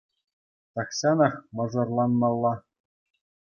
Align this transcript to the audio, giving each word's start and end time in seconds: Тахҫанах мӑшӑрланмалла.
Тахҫанах 0.79 1.33
мӑшӑрланмалла. 1.61 2.53